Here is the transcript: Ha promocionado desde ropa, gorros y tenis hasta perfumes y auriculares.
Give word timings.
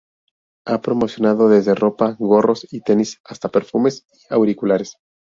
Ha 0.65 0.81
promocionado 0.81 1.47
desde 1.47 1.75
ropa, 1.75 2.15
gorros 2.17 2.65
y 2.73 2.81
tenis 2.81 3.19
hasta 3.23 3.49
perfumes 3.49 4.07
y 4.09 4.33
auriculares. 4.33 4.97